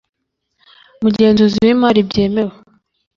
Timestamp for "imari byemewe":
1.73-2.55